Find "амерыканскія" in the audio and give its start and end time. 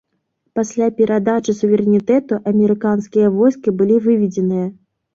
2.55-3.27